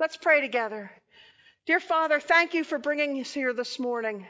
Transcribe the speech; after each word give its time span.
Let's 0.00 0.16
pray 0.16 0.40
together. 0.40 0.90
Dear 1.66 1.78
Father, 1.78 2.20
thank 2.20 2.54
you 2.54 2.64
for 2.64 2.78
bringing 2.78 3.20
us 3.20 3.34
here 3.34 3.52
this 3.52 3.78
morning 3.78 4.26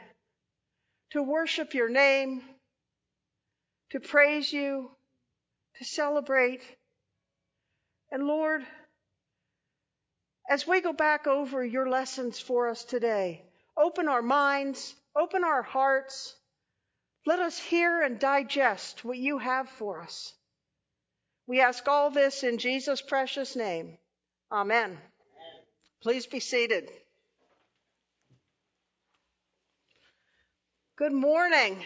to 1.11 1.23
worship 1.23 1.73
your 1.73 1.87
name, 1.87 2.43
to 3.91 4.01
praise 4.01 4.51
you, 4.51 4.91
to 5.77 5.85
celebrate. 5.85 6.59
And 8.11 8.27
Lord, 8.27 8.63
as 10.49 10.67
we 10.67 10.81
go 10.81 10.91
back 10.91 11.25
over 11.25 11.63
your 11.63 11.89
lessons 11.89 12.37
for 12.37 12.67
us 12.67 12.83
today, 12.83 13.41
open 13.77 14.09
our 14.09 14.21
minds, 14.21 14.93
open 15.15 15.45
our 15.45 15.63
hearts. 15.63 16.35
Let 17.25 17.39
us 17.39 17.57
hear 17.57 18.01
and 18.01 18.19
digest 18.19 19.05
what 19.05 19.17
you 19.17 19.37
have 19.37 19.69
for 19.69 20.01
us. 20.01 20.33
We 21.47 21.61
ask 21.61 21.87
all 21.87 22.09
this 22.09 22.43
in 22.43 22.57
Jesus' 22.57 23.01
precious 23.01 23.55
name. 23.55 23.97
Amen. 24.51 24.97
Please 26.01 26.25
be 26.25 26.39
seated. 26.39 26.89
Good 30.97 31.13
morning. 31.13 31.77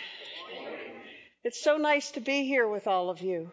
It's 1.43 1.61
so 1.61 1.75
nice 1.75 2.11
to 2.11 2.21
be 2.21 2.45
here 2.45 2.67
with 2.67 2.87
all 2.87 3.09
of 3.09 3.21
you. 3.21 3.51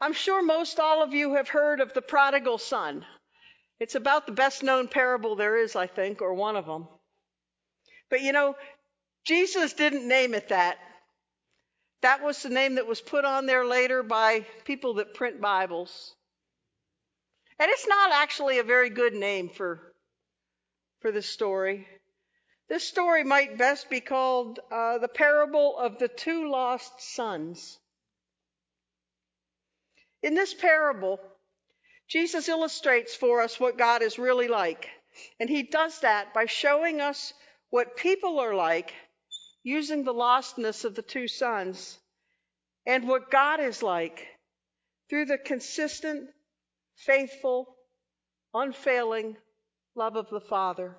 I'm 0.00 0.14
sure 0.14 0.42
most 0.42 0.80
all 0.80 1.02
of 1.02 1.12
you 1.12 1.34
have 1.34 1.48
heard 1.48 1.80
of 1.80 1.92
the 1.92 2.00
prodigal 2.00 2.56
son. 2.56 3.04
It's 3.78 3.96
about 3.96 4.24
the 4.26 4.32
best 4.32 4.62
known 4.62 4.88
parable 4.88 5.36
there 5.36 5.58
is, 5.58 5.76
I 5.76 5.86
think, 5.86 6.22
or 6.22 6.32
one 6.32 6.56
of 6.56 6.64
them. 6.64 6.88
But 8.08 8.22
you 8.22 8.32
know, 8.32 8.56
Jesus 9.26 9.74
didn't 9.74 10.08
name 10.08 10.32
it 10.32 10.48
that. 10.48 10.78
That 12.00 12.22
was 12.22 12.42
the 12.42 12.48
name 12.48 12.76
that 12.76 12.86
was 12.86 13.02
put 13.02 13.26
on 13.26 13.44
there 13.44 13.66
later 13.66 14.02
by 14.02 14.46
people 14.64 14.94
that 14.94 15.12
print 15.12 15.38
Bibles. 15.38 16.14
And 17.60 17.70
it's 17.70 17.86
not 17.86 18.10
actually 18.10 18.58
a 18.58 18.64
very 18.64 18.88
good 18.88 19.12
name 19.12 19.50
for, 19.50 19.92
for 21.02 21.12
this 21.12 21.28
story. 21.28 21.86
This 22.70 22.88
story 22.88 23.22
might 23.22 23.58
best 23.58 23.90
be 23.90 24.00
called 24.00 24.60
uh, 24.72 24.96
the 24.96 25.08
parable 25.08 25.76
of 25.76 25.98
the 25.98 26.08
two 26.08 26.50
lost 26.50 27.02
sons. 27.14 27.78
In 30.22 30.34
this 30.34 30.54
parable, 30.54 31.20
Jesus 32.08 32.48
illustrates 32.48 33.14
for 33.14 33.42
us 33.42 33.60
what 33.60 33.76
God 33.76 34.00
is 34.00 34.18
really 34.18 34.48
like. 34.48 34.88
And 35.38 35.50
he 35.50 35.62
does 35.62 36.00
that 36.00 36.32
by 36.32 36.46
showing 36.46 37.02
us 37.02 37.34
what 37.68 37.94
people 37.94 38.38
are 38.38 38.54
like 38.54 38.94
using 39.62 40.04
the 40.04 40.14
lostness 40.14 40.86
of 40.86 40.94
the 40.94 41.02
two 41.02 41.28
sons 41.28 41.98
and 42.86 43.06
what 43.06 43.30
God 43.30 43.60
is 43.60 43.82
like 43.82 44.26
through 45.10 45.26
the 45.26 45.36
consistent 45.36 46.30
faithful, 47.06 47.66
unfailing 48.54 49.36
love 49.94 50.16
of 50.16 50.28
the 50.30 50.40
Father. 50.40 50.96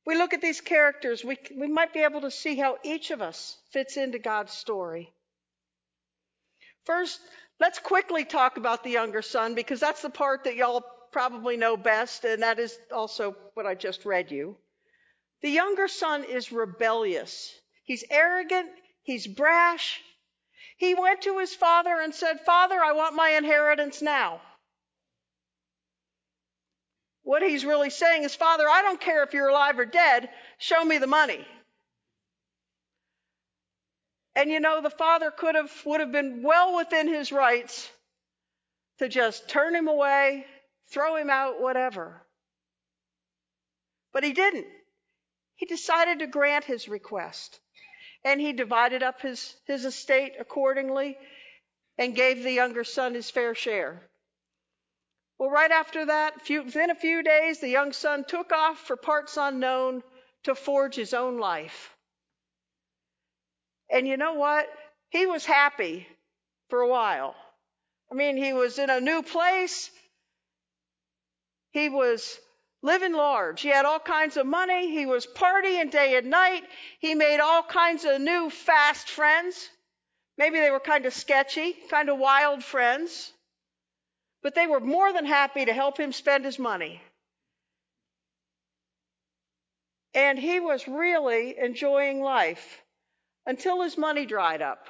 If 0.00 0.06
we 0.06 0.16
look 0.16 0.32
at 0.32 0.40
these 0.40 0.60
characters, 0.60 1.24
we, 1.24 1.38
we 1.56 1.68
might 1.68 1.92
be 1.92 2.00
able 2.00 2.22
to 2.22 2.30
see 2.30 2.56
how 2.56 2.78
each 2.82 3.10
of 3.10 3.20
us 3.20 3.56
fits 3.72 3.96
into 3.96 4.18
God's 4.18 4.52
story. 4.52 5.12
First, 6.84 7.20
let's 7.60 7.78
quickly 7.78 8.24
talk 8.24 8.56
about 8.56 8.84
the 8.84 8.90
younger 8.90 9.22
son 9.22 9.54
because 9.54 9.80
that's 9.80 10.02
the 10.02 10.10
part 10.10 10.44
that 10.44 10.56
y'all 10.56 10.84
probably 11.12 11.56
know 11.56 11.76
best, 11.76 12.24
and 12.24 12.42
that 12.42 12.58
is 12.58 12.78
also 12.94 13.36
what 13.54 13.66
I 13.66 13.74
just 13.74 14.04
read 14.04 14.30
you. 14.30 14.56
The 15.42 15.50
younger 15.50 15.88
son 15.88 16.24
is 16.24 16.52
rebellious. 16.52 17.52
He's 17.84 18.04
arrogant. 18.10 18.68
He's 19.02 19.26
brash. 19.26 20.00
He 20.78 20.94
went 20.94 21.22
to 21.22 21.38
his 21.38 21.54
father 21.54 22.00
and 22.00 22.14
said, 22.14 22.40
Father, 22.40 22.82
I 22.82 22.92
want 22.92 23.14
my 23.14 23.30
inheritance 23.30 24.00
now. 24.00 24.40
What 27.24 27.42
he's 27.42 27.64
really 27.64 27.90
saying 27.90 28.22
is, 28.22 28.34
Father, 28.34 28.64
I 28.66 28.82
don't 28.82 29.00
care 29.00 29.22
if 29.24 29.34
you're 29.34 29.48
alive 29.48 29.78
or 29.78 29.84
dead, 29.84 30.30
show 30.56 30.82
me 30.82 30.98
the 30.98 31.06
money. 31.06 31.44
And 34.34 34.50
you 34.50 34.60
know, 34.60 34.80
the 34.80 34.88
father 34.88 35.32
could 35.32 35.56
have, 35.56 35.70
would 35.84 36.00
have 36.00 36.12
been 36.12 36.42
well 36.44 36.76
within 36.76 37.08
his 37.08 37.32
rights 37.32 37.90
to 38.98 39.08
just 39.08 39.48
turn 39.48 39.74
him 39.74 39.88
away, 39.88 40.46
throw 40.90 41.16
him 41.16 41.28
out, 41.28 41.60
whatever. 41.60 42.22
But 44.12 44.22
he 44.22 44.32
didn't. 44.32 44.68
He 45.56 45.66
decided 45.66 46.20
to 46.20 46.28
grant 46.28 46.64
his 46.64 46.88
request. 46.88 47.58
And 48.24 48.40
he 48.40 48.52
divided 48.52 49.02
up 49.02 49.20
his, 49.20 49.54
his 49.66 49.84
estate 49.84 50.34
accordingly 50.38 51.16
and 51.96 52.14
gave 52.14 52.42
the 52.42 52.52
younger 52.52 52.84
son 52.84 53.14
his 53.14 53.30
fair 53.30 53.54
share. 53.54 54.02
Well, 55.38 55.50
right 55.50 55.70
after 55.70 56.06
that, 56.06 56.42
few, 56.44 56.64
within 56.64 56.90
a 56.90 56.96
few 56.96 57.22
days, 57.22 57.60
the 57.60 57.68
young 57.68 57.92
son 57.92 58.24
took 58.24 58.52
off 58.52 58.78
for 58.78 58.96
parts 58.96 59.36
unknown 59.36 60.02
to 60.44 60.54
forge 60.54 60.96
his 60.96 61.14
own 61.14 61.38
life. 61.38 61.94
And 63.90 64.06
you 64.06 64.16
know 64.16 64.34
what? 64.34 64.68
He 65.10 65.26
was 65.26 65.44
happy 65.44 66.06
for 66.70 66.80
a 66.80 66.88
while. 66.88 67.34
I 68.10 68.14
mean, 68.14 68.36
he 68.36 68.52
was 68.52 68.78
in 68.78 68.90
a 68.90 69.00
new 69.00 69.22
place. 69.22 69.90
He 71.70 71.88
was 71.88 72.38
living 72.82 73.12
large. 73.12 73.60
He 73.60 73.68
had 73.68 73.84
all 73.84 73.98
kinds 73.98 74.36
of 74.36 74.46
money. 74.46 74.90
He 74.90 75.06
was 75.06 75.26
partying 75.26 75.90
day 75.90 76.16
and 76.16 76.30
night. 76.30 76.62
He 77.00 77.14
made 77.14 77.40
all 77.40 77.62
kinds 77.62 78.04
of 78.04 78.20
new 78.20 78.50
fast 78.50 79.10
friends. 79.10 79.68
Maybe 80.36 80.60
they 80.60 80.70
were 80.70 80.80
kind 80.80 81.04
of 81.06 81.14
sketchy, 81.14 81.72
kind 81.90 82.08
of 82.08 82.18
wild 82.18 82.62
friends. 82.62 83.32
But 84.42 84.54
they 84.54 84.66
were 84.66 84.80
more 84.80 85.12
than 85.12 85.26
happy 85.26 85.64
to 85.64 85.72
help 85.72 85.98
him 85.98 86.12
spend 86.12 86.44
his 86.44 86.58
money. 86.58 87.02
And 90.14 90.38
he 90.38 90.60
was 90.60 90.86
really 90.86 91.58
enjoying 91.58 92.22
life 92.22 92.82
until 93.46 93.82
his 93.82 93.98
money 93.98 94.26
dried 94.26 94.62
up. 94.62 94.86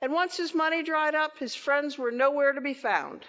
And 0.00 0.12
once 0.12 0.36
his 0.36 0.54
money 0.54 0.82
dried 0.82 1.14
up, 1.14 1.38
his 1.38 1.54
friends 1.54 1.96
were 1.96 2.10
nowhere 2.10 2.52
to 2.52 2.60
be 2.60 2.74
found. 2.74 3.24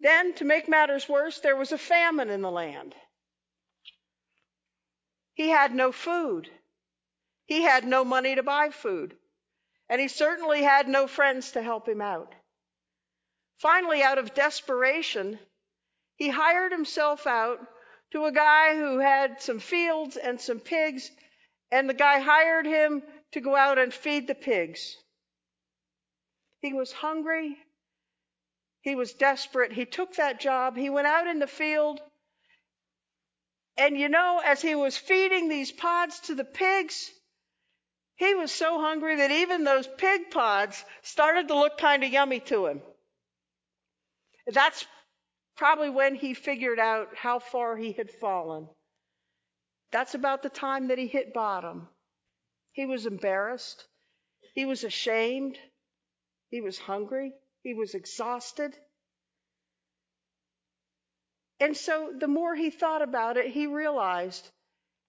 Then, 0.00 0.34
to 0.34 0.44
make 0.44 0.68
matters 0.68 1.08
worse, 1.08 1.40
there 1.40 1.56
was 1.56 1.72
a 1.72 1.78
famine 1.78 2.30
in 2.30 2.40
the 2.40 2.50
land. 2.50 2.94
He 5.34 5.48
had 5.48 5.74
no 5.74 5.92
food. 5.92 6.50
He 7.46 7.62
had 7.62 7.84
no 7.84 8.04
money 8.04 8.34
to 8.34 8.42
buy 8.42 8.70
food. 8.70 9.16
And 9.88 10.00
he 10.00 10.08
certainly 10.08 10.62
had 10.62 10.88
no 10.88 11.06
friends 11.06 11.52
to 11.52 11.62
help 11.62 11.88
him 11.88 12.00
out. 12.00 12.34
Finally, 13.58 14.02
out 14.02 14.18
of 14.18 14.34
desperation, 14.34 15.38
he 16.16 16.28
hired 16.28 16.72
himself 16.72 17.26
out 17.26 17.58
to 18.12 18.24
a 18.24 18.32
guy 18.32 18.76
who 18.76 18.98
had 18.98 19.42
some 19.42 19.58
fields 19.58 20.16
and 20.16 20.40
some 20.40 20.60
pigs, 20.60 21.10
and 21.70 21.88
the 21.88 21.94
guy 21.94 22.20
hired 22.20 22.66
him 22.66 23.02
to 23.32 23.40
go 23.40 23.56
out 23.56 23.78
and 23.78 23.92
feed 23.92 24.26
the 24.26 24.34
pigs. 24.34 24.96
He 26.60 26.72
was 26.72 26.92
hungry 26.92 27.58
he 28.80 28.94
was 28.94 29.12
desperate. 29.12 29.72
He 29.72 29.84
took 29.84 30.14
that 30.16 30.40
job. 30.40 30.76
He 30.76 30.90
went 30.90 31.06
out 31.06 31.26
in 31.26 31.38
the 31.38 31.46
field. 31.46 32.00
And 33.76 33.98
you 33.98 34.08
know, 34.08 34.40
as 34.44 34.60
he 34.60 34.74
was 34.74 34.96
feeding 34.96 35.48
these 35.48 35.70
pods 35.70 36.20
to 36.20 36.34
the 36.34 36.44
pigs, 36.44 37.10
he 38.16 38.34
was 38.34 38.50
so 38.50 38.80
hungry 38.80 39.16
that 39.16 39.30
even 39.30 39.62
those 39.62 39.88
pig 39.98 40.30
pods 40.30 40.84
started 41.02 41.48
to 41.48 41.54
look 41.54 41.78
kind 41.78 42.02
of 42.02 42.10
yummy 42.10 42.40
to 42.40 42.66
him. 42.66 42.82
That's 44.48 44.84
probably 45.56 45.90
when 45.90 46.14
he 46.14 46.34
figured 46.34 46.78
out 46.78 47.16
how 47.16 47.38
far 47.38 47.76
he 47.76 47.92
had 47.92 48.10
fallen. 48.10 48.68
That's 49.92 50.14
about 50.14 50.42
the 50.42 50.48
time 50.48 50.88
that 50.88 50.98
he 50.98 51.06
hit 51.06 51.32
bottom. 51.32 51.88
He 52.72 52.86
was 52.86 53.06
embarrassed. 53.06 53.84
He 54.54 54.66
was 54.66 54.84
ashamed. 54.84 55.58
He 56.50 56.60
was 56.60 56.78
hungry. 56.78 57.32
He 57.62 57.74
was 57.74 57.94
exhausted. 57.94 58.76
And 61.60 61.76
so 61.76 62.12
the 62.16 62.28
more 62.28 62.54
he 62.54 62.70
thought 62.70 63.02
about 63.02 63.36
it, 63.36 63.46
he 63.50 63.66
realized 63.66 64.48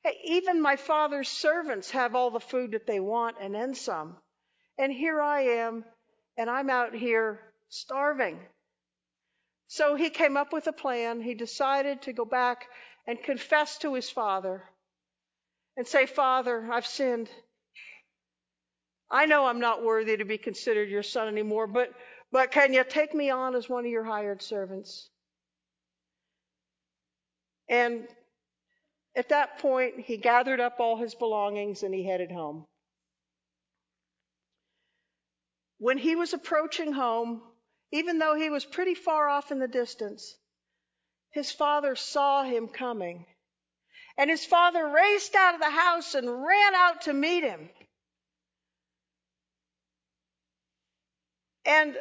hey, 0.04 0.18
even 0.26 0.62
my 0.62 0.76
father's 0.76 1.30
servants 1.30 1.92
have 1.92 2.16
all 2.16 2.32
the 2.32 2.40
food 2.40 2.72
that 2.72 2.88
they 2.88 3.00
want 3.00 3.38
and 3.42 3.54
then 3.54 3.74
some. 3.76 4.16
And 4.78 4.94
here 4.94 5.22
I 5.22 5.42
am, 5.42 5.84
and 6.38 6.50
I'm 6.50 6.70
out 6.70 6.96
here 6.96 7.40
starving. 7.68 8.40
So 9.68 9.96
he 9.96 10.10
came 10.10 10.38
up 10.38 10.54
with 10.54 10.68
a 10.68 10.74
plan. 10.74 11.22
He 11.22 11.36
decided 11.36 12.04
to 12.04 12.14
go 12.14 12.26
back 12.26 12.66
and 13.06 13.22
confess 13.22 13.78
to 13.80 13.94
his 13.94 14.10
father 14.10 14.64
and 15.78 15.86
say, 15.86 16.06
Father, 16.06 16.68
I've 16.72 16.88
sinned. 16.88 17.30
I 19.12 19.26
know 19.26 19.46
I'm 19.46 19.60
not 19.60 19.84
worthy 19.84 20.18
to 20.18 20.26
be 20.26 20.38
considered 20.38 20.90
your 20.90 21.04
son 21.04 21.28
anymore, 21.28 21.68
but 21.68 21.90
but 22.32 22.52
can 22.52 22.74
you 22.74 22.84
take 22.84 23.14
me 23.14 23.30
on 23.30 23.56
as 23.56 23.70
one 23.70 23.86
of 23.86 23.92
your 23.92 24.04
hired 24.04 24.42
servants? 24.42 25.10
And 27.70 28.08
at 29.16 29.30
that 29.30 29.60
point, 29.60 30.00
he 30.00 30.18
gathered 30.18 30.60
up 30.60 30.80
all 30.80 30.98
his 30.98 31.16
belongings 31.16 31.84
and 31.84 31.94
he 31.94 32.06
headed 32.06 32.32
home. 32.32 32.66
When 35.78 35.98
he 35.98 36.16
was 36.16 36.34
approaching 36.34 36.92
home, 36.92 37.42
even 37.92 38.20
though 38.20 38.36
he 38.36 38.50
was 38.50 38.66
pretty 38.66 38.96
far 38.96 39.30
off 39.30 39.52
in 39.52 39.60
the 39.60 39.68
distance, 39.68 40.36
his 41.32 41.52
father 41.52 41.96
saw 41.96 42.44
him 42.44 42.68
coming. 42.68 43.26
And 44.18 44.30
his 44.30 44.46
father 44.46 44.88
raced 44.88 45.36
out 45.36 45.56
of 45.56 45.62
the 45.62 45.70
house 45.70 46.14
and 46.16 46.28
ran 46.28 46.76
out 46.76 47.02
to 47.04 47.14
meet 47.14 47.44
him. 47.44 47.70
And 51.66 51.96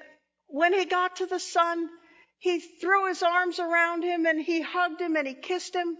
when 0.48 0.72
he 0.72 0.84
got 0.84 1.16
to 1.16 1.26
the 1.26 1.38
son, 1.38 1.88
he 2.38 2.60
threw 2.60 3.08
his 3.08 3.22
arms 3.22 3.58
around 3.58 4.02
him 4.02 4.26
and 4.26 4.40
he 4.40 4.60
hugged 4.60 5.00
him 5.00 5.16
and 5.16 5.26
he 5.26 5.34
kissed 5.34 5.74
him. 5.74 5.96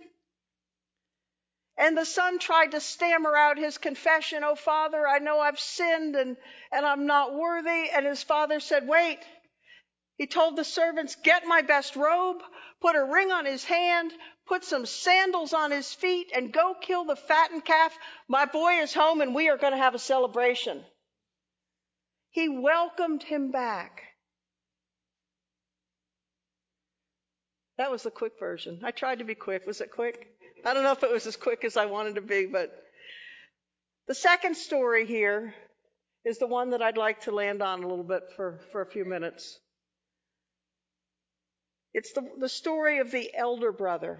And 1.77 1.97
the 1.97 2.05
son 2.05 2.41
tried 2.41 2.73
to 2.73 2.81
stammer 2.81 3.37
out 3.37 3.56
his 3.56 3.79
confession, 3.79 4.43
Oh, 4.43 4.56
father, 4.56 5.06
I 5.06 5.19
know 5.21 5.39
I've 5.39 5.61
sinned 5.61 6.17
and, 6.17 6.37
and 6.73 6.85
I'm 6.85 7.06
not 7.06 7.35
worthy. 7.35 7.91
And 7.91 8.05
his 8.05 8.23
father 8.23 8.59
said, 8.59 8.89
Wait. 8.89 9.21
He 10.17 10.27
told 10.27 10.56
the 10.56 10.65
servants, 10.65 11.17
Get 11.23 11.47
my 11.47 11.62
best 11.62 11.95
robe, 11.95 12.43
put 12.81 12.97
a 12.97 13.05
ring 13.05 13.31
on 13.31 13.45
his 13.45 13.62
hand, 13.62 14.12
put 14.49 14.65
some 14.65 14.87
sandals 14.87 15.53
on 15.53 15.71
his 15.71 15.95
feet, 15.95 16.33
and 16.35 16.53
go 16.53 16.75
kill 16.81 17.05
the 17.05 17.15
fattened 17.15 17.65
calf. 17.65 17.97
My 18.27 18.47
boy 18.47 18.81
is 18.81 18.93
home 18.93 19.21
and 19.21 19.33
we 19.33 19.49
are 19.49 19.56
going 19.56 19.73
to 19.73 19.79
have 19.79 19.95
a 19.95 20.00
celebration. 20.00 20.85
He 22.31 22.49
welcomed 22.49 23.23
him 23.23 23.53
back. 23.53 24.07
That 27.78 27.92
was 27.92 28.02
the 28.02 28.10
quick 28.10 28.32
version. 28.40 28.80
I 28.82 28.90
tried 28.90 29.20
to 29.20 29.25
be 29.25 29.36
quick. 29.36 29.66
Was 29.66 29.80
it 29.80 29.92
quick? 29.92 30.26
I 30.64 30.75
don't 30.75 30.82
know 30.82 30.92
if 30.92 31.04
it 31.04 31.12
was 31.12 31.26
as 31.26 31.36
quick 31.36 31.64
as 31.64 31.76
I 31.76 31.86
wanted 31.86 32.16
to 32.16 32.20
be, 32.20 32.46
but 32.46 32.70
the 34.08 34.14
second 34.14 34.56
story 34.56 35.06
here 35.06 35.54
is 36.25 36.38
the 36.38 36.48
one 36.48 36.70
that 36.70 36.82
I'd 36.82 36.96
like 36.96 37.22
to 37.22 37.30
land 37.30 37.62
on 37.62 37.84
a 37.84 37.88
little 37.88 38.04
bit 38.04 38.22
for, 38.34 38.60
for 38.72 38.82
a 38.82 38.90
few 38.90 39.04
minutes. 39.04 39.58
It's 41.94 42.12
the, 42.12 42.28
the 42.38 42.48
story 42.48 42.98
of 42.98 43.12
the 43.12 43.30
elder 43.34 43.70
brother. 43.70 44.19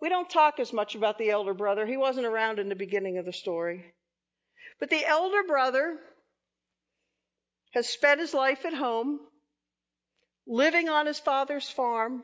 We 0.00 0.08
don't 0.08 0.30
talk 0.30 0.60
as 0.60 0.72
much 0.72 0.94
about 0.94 1.18
the 1.18 1.30
elder 1.30 1.54
brother. 1.54 1.84
He 1.84 1.96
wasn't 1.96 2.26
around 2.26 2.58
in 2.58 2.68
the 2.68 2.76
beginning 2.76 3.18
of 3.18 3.26
the 3.26 3.32
story. 3.32 3.84
But 4.78 4.90
the 4.90 5.04
elder 5.04 5.42
brother 5.42 5.98
has 7.72 7.88
spent 7.88 8.20
his 8.20 8.32
life 8.32 8.64
at 8.64 8.74
home, 8.74 9.20
living 10.46 10.88
on 10.88 11.06
his 11.06 11.18
father's 11.18 11.68
farm, 11.68 12.22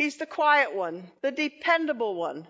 He's 0.00 0.16
the 0.16 0.24
quiet 0.24 0.74
one, 0.74 1.12
the 1.20 1.30
dependable 1.30 2.14
one. 2.14 2.48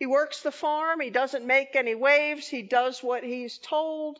He 0.00 0.06
works 0.06 0.42
the 0.42 0.50
farm. 0.50 0.98
He 0.98 1.08
doesn't 1.08 1.46
make 1.46 1.76
any 1.76 1.94
waves. 1.94 2.48
He 2.48 2.62
does 2.62 3.04
what 3.04 3.22
he's 3.22 3.58
told 3.58 4.18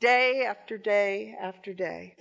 day 0.00 0.46
after 0.46 0.78
day 0.78 1.36
after 1.38 1.74
day. 1.74 2.16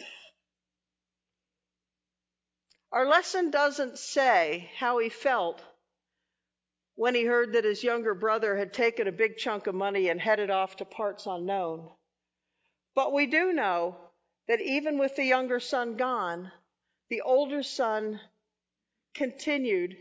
Our 2.92 3.08
lesson 3.08 3.50
doesn't 3.50 3.98
say 3.98 4.70
how 4.76 4.98
he 4.98 5.08
felt 5.08 5.64
when 6.96 7.16
he 7.16 7.24
heard 7.24 7.54
that 7.54 7.64
his 7.64 7.86
younger 7.86 8.16
brother 8.16 8.58
had 8.58 8.74
taken 8.74 9.08
a 9.08 9.14
big 9.14 9.38
chunk 9.38 9.66
of 9.66 9.76
money 9.76 10.10
and 10.10 10.20
headed 10.20 10.50
off 10.50 10.76
to 10.76 10.84
parts 10.84 11.26
unknown. 11.26 11.90
But 12.96 13.14
we 13.14 13.28
do 13.28 13.54
know 13.54 13.96
that 14.50 14.60
even 14.60 14.98
with 14.98 15.16
the 15.16 15.24
younger 15.24 15.62
son 15.62 15.96
gone, 15.96 16.52
the 17.10 17.22
older 17.22 17.64
son 17.64 18.20
continued 19.18 19.98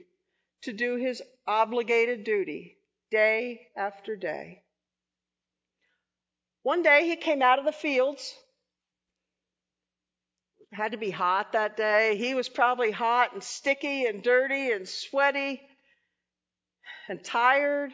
to 0.63 0.73
do 0.73 0.97
his 0.97 1.23
obligated 1.47 2.25
duty 2.25 2.77
day 3.11 3.69
after 3.77 4.17
day. 4.17 4.63
One 6.63 6.83
day 6.83 7.07
he 7.07 7.17
came 7.17 7.43
out 7.43 7.59
of 7.59 7.65
the 7.65 7.73
fields. 7.73 8.35
It 10.73 10.77
had 10.77 10.93
to 10.93 10.99
be 10.99 11.11
hot 11.11 11.53
that 11.53 11.77
day. 11.77 12.17
He 12.17 12.35
was 12.35 12.49
probably 12.49 12.91
hot 12.91 13.33
and 13.33 13.43
sticky 13.43 14.07
and 14.07 14.23
dirty 14.23 14.73
and 14.73 14.89
sweaty 14.89 15.63
and 17.09 17.23
tired. 17.23 17.93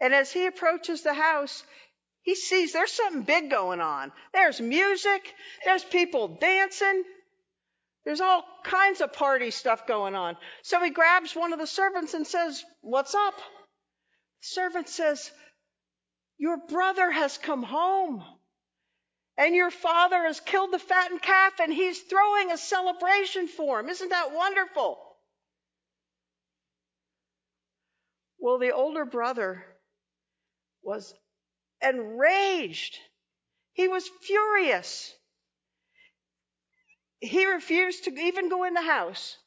And 0.00 0.12
as 0.14 0.30
he 0.30 0.46
approaches 0.46 1.02
the 1.02 1.14
house, 1.14 1.64
he 2.22 2.34
sees 2.34 2.72
there's 2.72 2.92
something 2.92 3.22
big 3.22 3.50
going 3.50 3.80
on. 3.80 4.12
There's 4.32 4.60
music. 4.60 5.22
There's 5.64 5.84
people 5.84 6.28
dancing. 6.28 7.04
There's 8.04 8.20
all 8.20 8.44
kinds 8.64 9.00
of 9.00 9.12
party 9.12 9.50
stuff 9.50 9.86
going 9.86 10.14
on. 10.14 10.36
So 10.62 10.82
he 10.82 10.90
grabs 10.90 11.36
one 11.36 11.52
of 11.52 11.58
the 11.58 11.66
servants 11.66 12.14
and 12.14 12.26
says, 12.26 12.64
What's 12.80 13.14
up? 13.14 13.36
The 13.36 14.46
servant 14.46 14.88
says, 14.88 15.30
Your 16.38 16.56
brother 16.56 17.10
has 17.10 17.38
come 17.38 17.62
home. 17.62 18.24
And 19.38 19.54
your 19.54 19.70
father 19.70 20.24
has 20.24 20.40
killed 20.40 20.72
the 20.72 20.78
fattened 20.78 21.22
calf 21.22 21.54
and 21.60 21.72
he's 21.72 21.98
throwing 22.00 22.50
a 22.50 22.58
celebration 22.58 23.48
for 23.48 23.80
him. 23.80 23.88
Isn't 23.88 24.10
that 24.10 24.32
wonderful? 24.32 24.98
Well, 28.38 28.58
the 28.58 28.72
older 28.72 29.04
brother 29.04 29.64
was 30.82 31.14
enraged. 31.80 32.98
He 33.72 33.88
was 33.88 34.08
furious. 34.22 35.14
He 37.22 37.46
refused 37.46 38.04
to 38.04 38.10
even 38.10 38.48
go 38.48 38.64
in 38.64 38.74
the 38.74 38.82
house. 38.82 39.38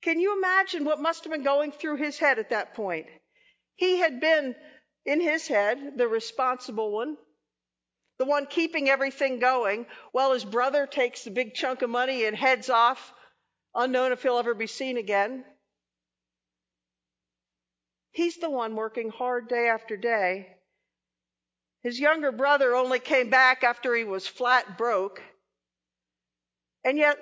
Can 0.00 0.18
you 0.18 0.34
imagine 0.38 0.84
what 0.86 0.98
must 0.98 1.24
have 1.24 1.32
been 1.32 1.42
going 1.42 1.72
through 1.72 1.96
his 1.96 2.18
head 2.18 2.38
at 2.38 2.48
that 2.50 2.74
point? 2.74 3.06
He 3.74 3.98
had 3.98 4.18
been, 4.18 4.56
in 5.04 5.20
his 5.20 5.46
head, 5.46 5.98
the 5.98 6.08
responsible 6.08 6.90
one, 6.90 7.18
the 8.18 8.24
one 8.24 8.46
keeping 8.46 8.88
everything 8.88 9.40
going, 9.40 9.84
while 10.12 10.32
his 10.32 10.44
brother 10.46 10.86
takes 10.86 11.22
the 11.22 11.30
big 11.30 11.52
chunk 11.52 11.82
of 11.82 11.90
money 11.90 12.24
and 12.24 12.34
heads 12.34 12.70
off, 12.70 13.12
unknown 13.74 14.12
if 14.12 14.22
he'll 14.22 14.38
ever 14.38 14.54
be 14.54 14.66
seen 14.66 14.96
again. 14.96 15.44
He's 18.10 18.38
the 18.38 18.48
one 18.48 18.74
working 18.74 19.10
hard 19.10 19.48
day 19.48 19.68
after 19.68 19.98
day. 19.98 20.56
His 21.82 22.00
younger 22.00 22.32
brother 22.32 22.74
only 22.74 23.00
came 23.00 23.28
back 23.28 23.62
after 23.62 23.94
he 23.94 24.04
was 24.04 24.26
flat 24.26 24.78
broke. 24.78 25.20
And 26.86 26.96
yet, 26.96 27.18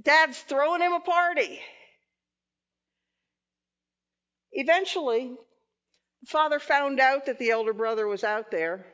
dad's 0.00 0.38
throwing 0.38 0.82
him 0.82 0.92
a 0.92 1.00
party. 1.00 1.58
Eventually, 4.52 5.34
the 6.20 6.26
father 6.26 6.58
found 6.58 7.00
out 7.00 7.24
that 7.24 7.38
the 7.38 7.50
elder 7.50 7.72
brother 7.72 8.06
was 8.06 8.24
out 8.24 8.50
there, 8.50 8.84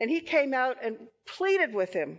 and 0.00 0.08
he 0.08 0.22
came 0.22 0.54
out 0.54 0.78
and 0.82 0.96
pleaded 1.26 1.74
with 1.74 1.92
him 1.92 2.18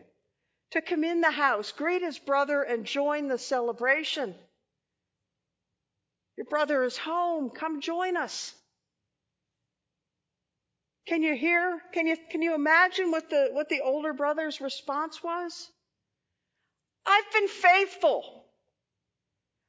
to 0.71 0.81
come 0.83 1.03
in 1.03 1.21
the 1.21 1.31
house, 1.31 1.71
greet 1.71 2.03
his 2.03 2.19
brother, 2.19 2.61
and 2.61 2.85
join 2.85 3.29
the 3.29 3.39
celebration. 3.39 4.35
Your 6.37 6.45
brother 6.45 6.83
is 6.83 6.97
home. 6.99 7.49
Come 7.49 7.81
join 7.81 8.15
us. 8.15 8.53
Can 11.07 11.23
you 11.23 11.35
hear? 11.35 11.81
Can 11.93 12.05
you, 12.05 12.15
can 12.29 12.43
you 12.43 12.53
imagine 12.53 13.09
what 13.09 13.31
the, 13.31 13.49
what 13.53 13.69
the 13.69 13.81
older 13.81 14.13
brother's 14.13 14.61
response 14.61 15.23
was? 15.23 15.71
I've 17.05 17.31
been 17.31 17.47
faithful. 17.47 18.45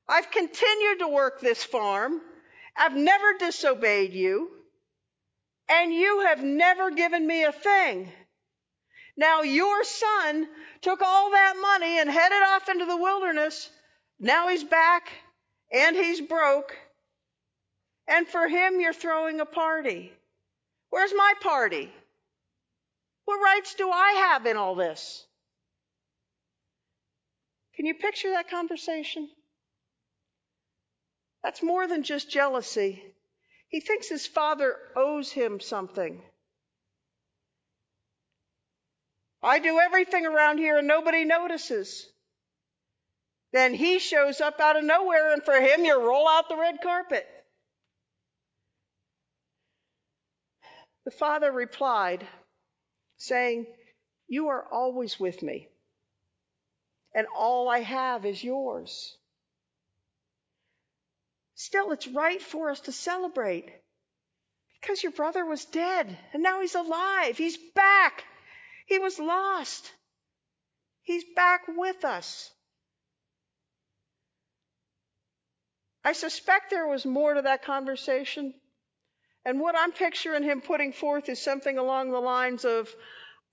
I've 0.09 0.31
continued 0.31 1.01
to 1.01 1.09
work 1.09 1.41
this 1.41 1.63
farm. 1.65 2.21
I've 2.77 2.97
never 2.97 3.35
disobeyed 3.39 4.13
you. 4.13 4.51
And 5.69 5.93
you 5.93 6.21
have 6.27 6.43
never 6.43 6.91
given 6.91 7.27
me 7.27 7.45
a 7.45 7.53
thing. 7.53 8.13
Now 9.17 9.43
your 9.43 9.85
son 9.85 10.49
took 10.83 11.01
all 11.01 11.31
that 11.31 11.55
money 11.61 11.99
and 11.99 12.11
headed 12.11 12.43
off 12.43 12.69
into 12.69 12.85
the 12.85 12.97
wilderness. 12.97 13.71
Now 14.19 14.49
he's 14.49 14.65
back 14.65 15.09
and 15.73 15.97
he's 15.97 16.21
broke. 16.21 16.77
And 18.07 18.29
for 18.29 18.47
him, 18.49 18.81
you're 18.81 18.93
throwing 18.93 19.41
a 19.41 19.47
party. 19.47 20.13
Where's 20.91 21.15
my 21.15 21.33
party? 21.41 21.91
What 23.25 23.41
rights 23.41 23.75
do 23.75 23.91
I 23.91 24.13
have 24.29 24.45
in 24.47 24.57
all 24.57 24.75
this? 24.75 25.25
Can 27.77 27.87
you 27.87 27.95
picture 27.95 28.31
that 28.31 28.51
conversation? 28.51 29.29
That's 31.43 31.63
more 31.63 31.87
than 31.87 32.03
just 32.03 32.31
jealousy. 32.31 33.03
He 33.69 33.81
thinks 33.81 34.09
his 34.09 34.27
father 34.27 34.77
owes 34.97 35.33
him 35.33 35.61
something. 35.61 36.23
I 39.43 39.59
do 39.59 39.79
everything 39.79 40.25
around 40.25 40.59
here 40.59 40.79
and 40.79 40.89
nobody 40.89 41.25
notices. 41.25 42.09
Then 43.53 43.75
he 43.75 43.99
shows 43.99 44.41
up 44.41 44.59
out 44.59 44.77
of 44.77 44.85
nowhere, 44.85 45.33
and 45.33 45.45
for 45.45 45.55
him, 45.55 45.85
you 45.85 46.01
roll 46.01 46.27
out 46.27 46.49
the 46.49 46.57
red 46.57 46.81
carpet. 46.83 47.27
The 51.05 51.11
father 51.13 51.53
replied, 51.53 52.27
saying, 53.17 53.67
You 54.27 54.49
are 54.49 54.65
always 54.73 55.21
with 55.21 55.43
me 55.43 55.69
and 57.15 57.27
all 57.37 57.69
I 57.69 57.81
have 57.81 58.27
is 58.27 58.43
yours. 58.43 59.17
Still, 61.55 61.93
it's 61.93 62.09
right 62.09 62.43
for 62.43 62.71
us 62.71 62.81
to 62.81 62.93
celebrate 62.93 63.71
because 64.81 65.03
your 65.03 65.13
brother 65.13 65.45
was 65.45 65.65
dead 65.65 66.19
and 66.33 66.43
now 66.43 66.61
he's 66.61 66.75
alive. 66.75 67.39
He's 67.39 67.57
back. 67.75 68.25
He 68.87 68.99
was 68.99 69.19
lost. 69.19 69.91
He's 71.03 71.25
back 71.37 71.63
with 71.69 72.05
us. 72.05 72.51
I 76.05 76.13
suspect 76.13 76.71
there 76.71 76.87
was 76.87 77.07
more 77.07 77.35
to 77.35 77.43
that 77.43 77.65
conversation. 77.65 78.53
And 79.45 79.61
what 79.61 79.75
I'm 79.77 79.93
picturing 79.93 80.43
him 80.43 80.61
putting 80.61 80.93
forth 80.93 81.29
is 81.29 81.41
something 81.41 81.79
along 81.79 82.11
the 82.11 82.21
lines 82.21 82.65
of, 82.65 82.95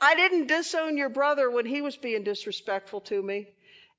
I 0.01 0.15
didn't 0.15 0.48
disown 0.48 0.98
your 0.98 1.10
brother 1.10 1.50
when 1.50 1.67
he 1.67 1.84
was 1.84 1.96
being 1.96 2.24
disrespectful 2.24 3.01
to 3.01 3.22
me, 3.22 3.48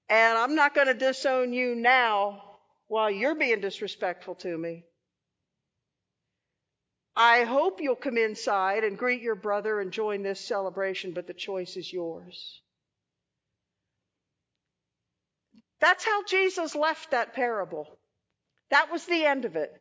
and 0.08 0.36
I'm 0.36 0.56
not 0.56 0.74
going 0.74 0.88
to 0.88 0.94
disown 0.94 1.52
you 1.52 1.76
now 1.76 2.42
while 2.88 3.08
you're 3.08 3.36
being 3.36 3.60
disrespectful 3.60 4.34
to 4.36 4.58
me. 4.58 4.84
I 7.14 7.44
hope 7.44 7.80
you'll 7.80 7.94
come 7.94 8.18
inside 8.18 8.82
and 8.82 8.98
greet 8.98 9.22
your 9.22 9.36
brother 9.36 9.80
and 9.80 9.92
join 9.92 10.22
this 10.22 10.40
celebration, 10.40 11.12
but 11.12 11.28
the 11.28 11.34
choice 11.34 11.76
is 11.76 11.92
yours. 11.92 12.60
That's 15.80 16.04
how 16.04 16.24
Jesus 16.24 16.74
left 16.74 17.12
that 17.12 17.34
parable. 17.34 17.86
That 18.70 18.90
was 18.90 19.04
the 19.04 19.24
end 19.24 19.44
of 19.44 19.54
it. 19.54 19.72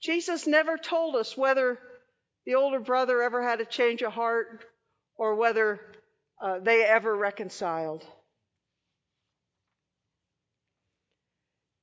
Jesus 0.00 0.46
never 0.46 0.78
told 0.78 1.16
us 1.16 1.36
whether 1.36 1.78
the 2.46 2.54
older 2.54 2.80
brother 2.80 3.20
ever 3.22 3.42
had 3.42 3.60
a 3.60 3.66
change 3.66 4.02
of 4.02 4.12
heart 4.12 4.64
or 5.20 5.34
whether 5.34 5.78
uh, 6.42 6.58
they 6.60 6.82
ever 6.82 7.14
reconciled. 7.14 8.02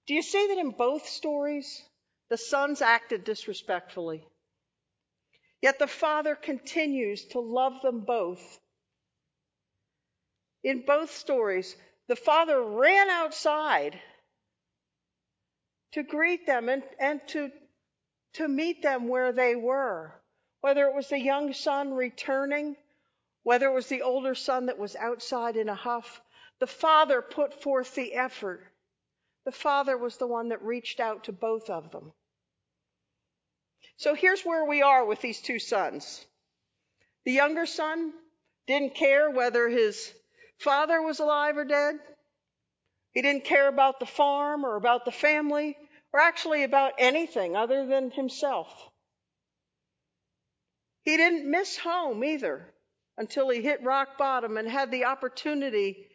Do 0.08 0.16
you 0.16 0.24
see 0.24 0.48
that 0.48 0.58
in 0.58 0.72
both 0.72 1.08
stories, 1.08 1.84
the 2.32 2.38
sons 2.38 2.82
acted 2.82 3.24
disrespectfully? 3.24 4.26
Yet 5.62 5.78
the 5.78 5.86
father 5.86 6.34
continues 6.34 7.26
to 7.28 7.40
love 7.40 7.74
them 7.84 8.06
both. 8.08 8.42
In 10.64 10.84
both 10.88 11.12
stories, 11.12 11.76
the 12.08 12.16
father 12.16 12.60
ran 12.60 13.08
outside 13.12 14.00
to 15.92 16.02
greet 16.02 16.48
them 16.48 16.70
and, 16.70 16.82
and 17.00 17.22
to, 17.28 17.52
to 18.34 18.48
meet 18.48 18.82
them 18.82 19.08
where 19.08 19.32
they 19.32 19.54
were. 19.54 20.12
Whether 20.62 20.88
it 20.88 20.96
was 20.96 21.10
the 21.10 21.20
young 21.20 21.54
son 21.54 21.94
returning, 21.94 22.76
whether 23.48 23.68
it 23.68 23.74
was 23.74 23.88
the 23.88 24.02
older 24.02 24.36
son 24.36 24.66
that 24.66 24.78
was 24.78 24.94
outside 24.98 25.56
in 25.56 25.70
a 25.70 25.74
huff, 25.74 26.20
the 26.60 26.68
father 26.68 27.22
put 27.22 27.64
forth 27.64 27.96
the 27.96 28.14
effort. 28.14 28.62
The 29.46 29.54
father 29.54 29.98
was 29.98 30.18
the 30.18 30.28
one 30.28 30.50
that 30.50 30.62
reached 30.64 31.00
out 31.00 31.24
to 31.24 31.32
both 31.32 31.70
of 31.70 31.90
them. 31.90 32.12
So 33.96 34.16
here's 34.16 34.42
where 34.42 34.66
we 34.66 34.82
are 34.82 35.06
with 35.06 35.22
these 35.22 35.42
two 35.42 35.60
sons. 35.60 36.26
The 37.24 37.32
younger 37.32 37.66
son 37.66 38.12
didn't 38.68 38.96
care 38.96 39.30
whether 39.30 39.70
his 39.70 40.14
father 40.58 41.02
was 41.02 41.20
alive 41.20 41.56
or 41.56 41.64
dead. 41.64 41.96
He 43.14 43.22
didn't 43.22 43.46
care 43.46 43.70
about 43.70 44.02
the 44.02 44.06
farm 44.06 44.66
or 44.66 44.76
about 44.76 45.06
the 45.06 45.14
family 45.14 45.78
or 46.12 46.20
actually 46.20 46.66
about 46.66 46.96
anything 46.98 47.56
other 47.56 47.86
than 47.86 48.12
himself. 48.12 48.68
He 51.04 51.16
didn't 51.16 51.50
miss 51.50 51.78
home 51.78 52.26
either 52.26 52.74
until 53.18 53.50
he 53.50 53.62
hit 53.62 53.84
rock 53.84 54.18
bottom 54.18 54.58
and 54.58 54.70
had 54.70 54.92
the 54.92 55.06
opportunity 55.06 56.08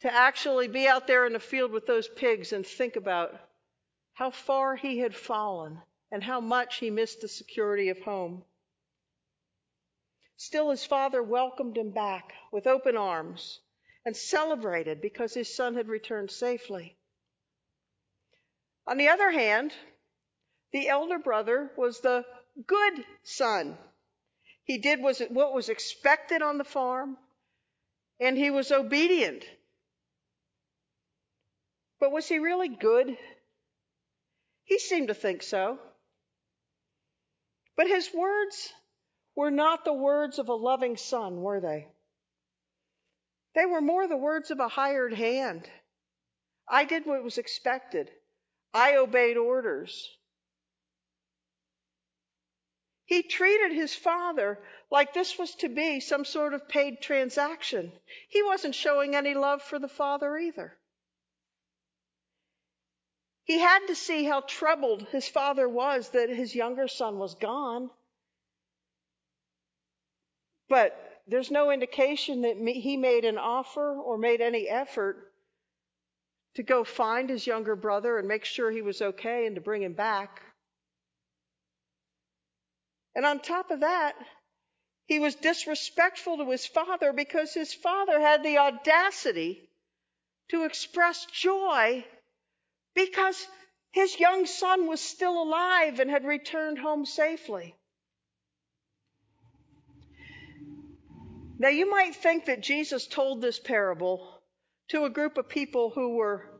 to 0.00 0.12
actually 0.12 0.68
be 0.68 0.86
out 0.86 1.06
there 1.06 1.26
in 1.26 1.32
the 1.32 1.40
field 1.40 1.72
with 1.72 1.86
those 1.86 2.08
pigs 2.08 2.52
and 2.52 2.66
think 2.66 2.96
about 2.96 3.34
how 4.14 4.30
far 4.30 4.76
he 4.76 4.98
had 4.98 5.14
fallen 5.14 5.80
and 6.10 6.22
how 6.22 6.40
much 6.40 6.76
he 6.76 6.90
missed 6.90 7.20
the 7.20 7.28
security 7.28 7.88
of 7.88 7.98
home. 8.00 8.44
Still, 10.36 10.70
his 10.70 10.84
father 10.84 11.22
welcomed 11.22 11.76
him 11.76 11.90
back 11.90 12.32
with 12.52 12.66
open 12.66 12.96
arms 12.96 13.60
and 14.04 14.16
celebrated 14.16 15.00
because 15.00 15.34
his 15.34 15.54
son 15.54 15.74
had 15.74 15.88
returned 15.88 16.30
safely. 16.30 16.96
On 18.86 18.96
the 18.96 19.08
other 19.08 19.30
hand, 19.30 19.72
the 20.72 20.88
elder 20.88 21.18
brother 21.18 21.70
was 21.76 22.00
the 22.00 22.24
good 22.66 23.04
son. 23.22 23.76
He 24.68 24.76
did 24.76 25.00
what 25.00 25.54
was 25.54 25.70
expected 25.70 26.42
on 26.42 26.58
the 26.58 26.64
farm, 26.64 27.16
and 28.20 28.36
he 28.36 28.50
was 28.50 28.70
obedient. 28.70 29.42
But 31.98 32.12
was 32.12 32.28
he 32.28 32.38
really 32.38 32.68
good? 32.68 33.16
He 34.64 34.78
seemed 34.78 35.08
to 35.08 35.14
think 35.14 35.42
so. 35.42 35.78
But 37.78 37.86
his 37.86 38.12
words 38.12 38.70
were 39.34 39.50
not 39.50 39.86
the 39.86 39.94
words 39.94 40.38
of 40.38 40.50
a 40.50 40.54
loving 40.54 40.98
son, 40.98 41.40
were 41.40 41.60
they? 41.60 41.88
They 43.54 43.64
were 43.64 43.80
more 43.80 44.06
the 44.06 44.18
words 44.18 44.50
of 44.50 44.60
a 44.60 44.68
hired 44.68 45.14
hand. 45.14 45.66
I 46.68 46.84
did 46.84 47.06
what 47.06 47.24
was 47.24 47.38
expected. 47.38 48.10
I 48.74 48.96
obeyed 48.96 49.38
orders. 49.38 50.17
He 53.08 53.22
treated 53.22 53.72
his 53.72 53.94
father 53.94 54.58
like 54.90 55.14
this 55.14 55.38
was 55.38 55.54
to 55.56 55.70
be 55.70 55.98
some 55.98 56.26
sort 56.26 56.52
of 56.52 56.68
paid 56.68 57.00
transaction. 57.00 57.90
He 58.28 58.42
wasn't 58.42 58.74
showing 58.74 59.16
any 59.16 59.32
love 59.32 59.62
for 59.62 59.78
the 59.78 59.88
father 59.88 60.36
either. 60.36 60.76
He 63.44 63.60
had 63.60 63.86
to 63.86 63.94
see 63.94 64.24
how 64.24 64.42
troubled 64.42 65.08
his 65.08 65.26
father 65.26 65.66
was 65.66 66.10
that 66.10 66.28
his 66.28 66.54
younger 66.54 66.86
son 66.86 67.18
was 67.18 67.34
gone. 67.34 67.88
But 70.68 71.22
there's 71.26 71.50
no 71.50 71.70
indication 71.70 72.42
that 72.42 72.58
he 72.58 72.98
made 72.98 73.24
an 73.24 73.38
offer 73.38 73.98
or 73.98 74.18
made 74.18 74.42
any 74.42 74.68
effort 74.68 75.32
to 76.56 76.62
go 76.62 76.84
find 76.84 77.30
his 77.30 77.46
younger 77.46 77.74
brother 77.74 78.18
and 78.18 78.28
make 78.28 78.44
sure 78.44 78.70
he 78.70 78.82
was 78.82 79.00
okay 79.00 79.46
and 79.46 79.54
to 79.54 79.62
bring 79.62 79.82
him 79.82 79.94
back. 79.94 80.42
And 83.18 83.26
on 83.26 83.40
top 83.40 83.72
of 83.72 83.80
that, 83.80 84.14
he 85.06 85.18
was 85.18 85.34
disrespectful 85.34 86.36
to 86.36 86.48
his 86.52 86.64
father 86.64 87.12
because 87.12 87.52
his 87.52 87.74
father 87.74 88.20
had 88.20 88.44
the 88.44 88.58
audacity 88.58 89.68
to 90.50 90.62
express 90.62 91.26
joy 91.26 92.06
because 92.94 93.44
his 93.90 94.20
young 94.20 94.46
son 94.46 94.86
was 94.86 95.00
still 95.00 95.42
alive 95.42 95.98
and 95.98 96.08
had 96.08 96.24
returned 96.24 96.78
home 96.78 97.04
safely. 97.04 97.74
Now, 101.58 101.70
you 101.70 101.90
might 101.90 102.14
think 102.14 102.44
that 102.44 102.62
Jesus 102.62 103.08
told 103.08 103.42
this 103.42 103.58
parable 103.58 104.40
to 104.90 105.06
a 105.06 105.10
group 105.10 105.38
of 105.38 105.48
people 105.48 105.90
who 105.90 106.14
were 106.14 106.57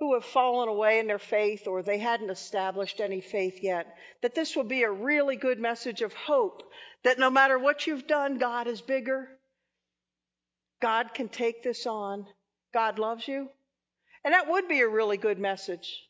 who 0.00 0.14
have 0.14 0.24
fallen 0.24 0.68
away 0.68 0.98
in 0.98 1.06
their 1.06 1.18
faith 1.18 1.66
or 1.66 1.82
they 1.82 1.98
hadn't 1.98 2.30
established 2.30 3.00
any 3.00 3.20
faith 3.20 3.58
yet, 3.62 3.86
that 4.22 4.34
this 4.34 4.56
will 4.56 4.64
be 4.64 4.82
a 4.82 4.90
really 4.90 5.36
good 5.36 5.60
message 5.60 6.00
of 6.00 6.12
hope 6.14 6.62
that 7.04 7.18
no 7.18 7.30
matter 7.30 7.58
what 7.58 7.86
you've 7.86 8.06
done, 8.06 8.38
God 8.38 8.66
is 8.66 8.80
bigger. 8.80 9.28
God 10.80 11.12
can 11.12 11.28
take 11.28 11.62
this 11.62 11.86
on. 11.86 12.26
God 12.72 12.98
loves 12.98 13.28
you. 13.28 13.50
And 14.24 14.32
that 14.32 14.48
would 14.48 14.68
be 14.68 14.80
a 14.80 14.88
really 14.88 15.18
good 15.18 15.38
message. 15.38 16.02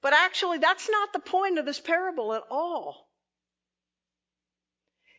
But 0.00 0.12
actually, 0.12 0.58
that's 0.58 0.88
not 0.88 1.12
the 1.12 1.18
point 1.18 1.58
of 1.58 1.66
this 1.66 1.80
parable 1.80 2.34
at 2.34 2.42
all. 2.50 3.08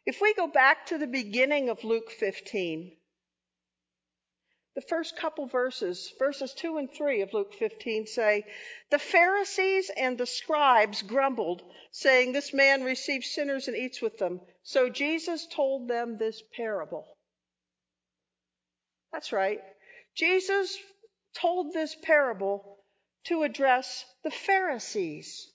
If 0.06 0.22
we 0.22 0.34
go 0.34 0.48
back 0.48 0.86
to 0.88 0.98
the 0.98 1.08
beginning 1.08 1.68
of 1.68 1.84
Luke 1.84 2.12
15, 2.12 2.94
the 4.78 4.82
first 4.82 5.18
couple 5.18 5.48
verses, 5.48 6.14
verses 6.20 6.54
2 6.54 6.78
and 6.78 6.94
3 6.94 7.22
of 7.24 7.34
Luke 7.34 7.52
15 7.56 8.06
say, 8.06 8.46
The 8.92 9.00
Pharisees 9.00 9.90
and 9.98 10.16
the 10.16 10.28
scribes 10.28 11.02
grumbled, 11.02 11.64
saying, 11.90 12.32
This 12.32 12.54
man 12.54 12.84
receives 12.84 13.32
sinners 13.32 13.68
and 13.68 13.76
eats 13.76 14.04
with 14.04 14.20
them. 14.20 14.40
So 14.62 14.88
Jesus 14.88 15.48
told 15.48 15.88
them 15.88 16.20
this 16.20 16.44
parable. 16.56 17.08
That's 19.12 19.34
right. 19.34 19.62
Jesus 20.14 20.78
told 21.34 21.74
this 21.74 21.96
parable 22.04 22.78
to 23.26 23.42
address 23.42 24.06
the 24.24 24.30
Pharisees, 24.30 25.52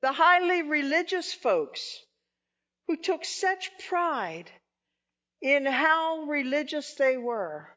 the 0.00 0.10
highly 0.10 0.62
religious 0.62 1.32
folks 1.32 1.96
who 2.88 2.96
took 2.96 3.24
such 3.24 3.70
pride 3.88 4.50
in 5.40 5.64
how 5.64 6.22
religious 6.22 6.96
they 6.96 7.16
were, 7.16 7.68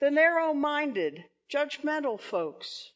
the 0.00 0.10
narrow 0.10 0.54
minded, 0.54 1.24
judgmental 1.52 2.20
folks. 2.20 2.90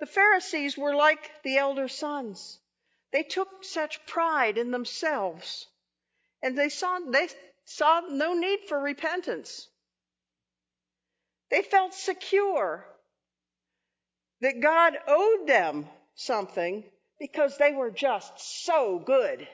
The 0.00 0.06
Pharisees 0.06 0.78
were 0.78 0.94
like 0.94 1.30
the 1.42 1.58
elder 1.58 1.88
sons. 1.88 2.60
They 3.12 3.22
took 3.22 3.64
such 3.64 4.06
pride 4.06 4.58
in 4.58 4.70
themselves 4.70 5.66
and 6.42 6.58
they 6.58 6.68
saw, 6.68 6.98
they 7.00 7.28
saw 7.64 8.00
no 8.08 8.34
need 8.34 8.60
for 8.68 8.80
repentance. 8.80 9.68
They 11.50 11.62
felt 11.62 11.94
secure 11.94 12.86
that 14.40 14.60
God 14.60 14.98
owed 15.08 15.48
them 15.48 15.86
something 16.14 16.84
because 17.18 17.58
they 17.58 17.72
were 17.72 17.90
just 17.90 18.64
so 18.64 18.98
good. 19.04 19.48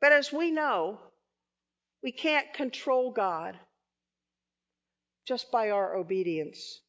But 0.00 0.12
as 0.12 0.32
we 0.32 0.50
know, 0.50 1.00
We 2.02 2.12
can't 2.12 2.52
control 2.52 3.12
God 3.12 3.58
just 5.26 5.50
by 5.50 5.70
our 5.70 5.96
obedience. 5.96 6.80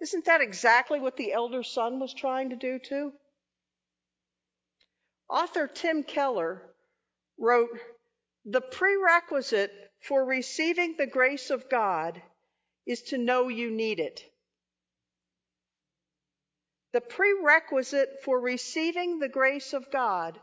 Isn't 0.00 0.26
that 0.26 0.40
exactly 0.40 1.00
what 1.00 1.16
the 1.16 1.32
elder 1.32 1.62
son 1.62 2.00
was 2.00 2.12
trying 2.12 2.50
to 2.50 2.56
do 2.56 2.78
too? 2.78 3.12
Author 5.28 5.66
Tim 5.66 6.02
Keller 6.02 6.62
wrote, 7.38 7.70
The 8.44 8.60
prerequisite 8.60 9.72
for 10.00 10.24
receiving 10.24 10.96
the 10.96 11.06
grace 11.06 11.50
of 11.50 11.68
God 11.68 12.22
is 12.86 13.02
to 13.04 13.18
know 13.18 13.48
you 13.48 13.70
need 13.70 13.98
it. 13.98 14.22
The 16.92 17.00
prerequisite 17.00 18.22
for 18.22 18.40
receiving 18.40 19.18
the 19.18 19.28
grace 19.28 19.72
of 19.72 19.90
God 19.90 20.38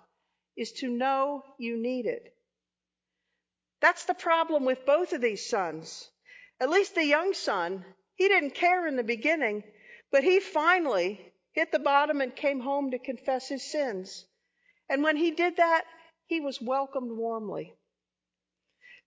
is 0.55 0.71
to 0.73 0.87
know 0.87 1.43
you 1.57 1.77
need 1.77 2.05
it. 2.05 2.35
That's 3.79 4.05
the 4.05 4.13
problem 4.13 4.65
with 4.65 4.85
both 4.85 5.13
of 5.13 5.21
these 5.21 5.49
sons. 5.49 6.09
At 6.59 6.69
least 6.69 6.95
the 6.95 7.05
young 7.05 7.33
son, 7.33 7.85
he 8.15 8.27
didn't 8.27 8.55
care 8.55 8.87
in 8.87 8.95
the 8.95 9.03
beginning, 9.03 9.63
but 10.11 10.23
he 10.23 10.39
finally 10.39 11.33
hit 11.51 11.71
the 11.71 11.79
bottom 11.79 12.21
and 12.21 12.35
came 12.35 12.59
home 12.59 12.91
to 12.91 12.99
confess 12.99 13.47
his 13.47 13.69
sins. 13.69 14.25
And 14.89 15.03
when 15.03 15.17
he 15.17 15.31
did 15.31 15.57
that, 15.57 15.85
he 16.25 16.39
was 16.39 16.61
welcomed 16.61 17.11
warmly. 17.11 17.73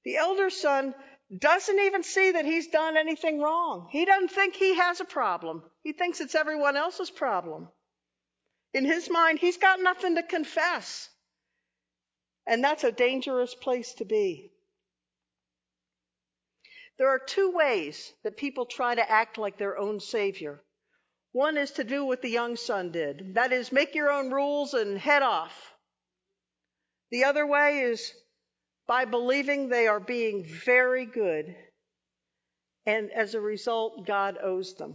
The 0.04 0.16
elder 0.16 0.50
son 0.50 0.94
doesn't 1.36 1.80
even 1.80 2.02
see 2.02 2.32
that 2.32 2.44
he's 2.44 2.68
done 2.68 2.96
anything 2.96 3.40
wrong. 3.40 3.88
He 3.90 4.04
doesn't 4.04 4.30
think 4.30 4.54
he 4.54 4.76
has 4.76 5.00
a 5.00 5.04
problem. 5.04 5.62
He 5.82 5.92
thinks 5.92 6.20
it's 6.20 6.34
everyone 6.34 6.76
else's 6.76 7.10
problem. 7.10 7.68
In 8.72 8.84
his 8.84 9.10
mind, 9.10 9.38
he's 9.38 9.56
got 9.56 9.80
nothing 9.80 10.16
to 10.16 10.22
confess. 10.22 11.08
And 12.46 12.62
that's 12.62 12.84
a 12.84 12.92
dangerous 12.92 13.54
place 13.54 13.94
to 13.94 14.04
be. 14.04 14.52
There 16.98 17.08
are 17.08 17.18
two 17.18 17.50
ways 17.50 18.12
that 18.22 18.36
people 18.36 18.66
try 18.66 18.94
to 18.94 19.10
act 19.10 19.38
like 19.38 19.58
their 19.58 19.76
own 19.76 20.00
savior. 20.00 20.62
One 21.32 21.58
is 21.58 21.72
to 21.72 21.84
do 21.84 22.04
what 22.04 22.22
the 22.22 22.30
young 22.30 22.56
son 22.56 22.90
did. 22.90 23.34
That 23.34 23.52
is, 23.52 23.70
make 23.70 23.94
your 23.94 24.10
own 24.10 24.30
rules 24.30 24.72
and 24.72 24.96
head 24.96 25.22
off. 25.22 25.74
The 27.10 27.24
other 27.24 27.46
way 27.46 27.80
is 27.80 28.12
by 28.86 29.04
believing 29.04 29.68
they 29.68 29.86
are 29.86 30.00
being 30.00 30.44
very 30.64 31.04
good, 31.04 31.54
and 32.86 33.10
as 33.12 33.34
a 33.34 33.40
result, 33.40 34.06
God 34.06 34.38
owes 34.42 34.74
them. 34.74 34.92